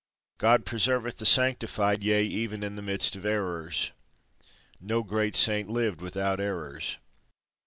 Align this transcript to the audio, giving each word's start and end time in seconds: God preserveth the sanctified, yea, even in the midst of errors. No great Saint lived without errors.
God 0.39 0.65
preserveth 0.65 1.17
the 1.17 1.27
sanctified, 1.27 2.03
yea, 2.03 2.23
even 2.25 2.63
in 2.63 2.75
the 2.75 2.81
midst 2.81 3.15
of 3.15 3.23
errors. 3.23 3.91
No 4.79 5.03
great 5.03 5.35
Saint 5.35 5.69
lived 5.69 6.01
without 6.01 6.39
errors. 6.39 6.97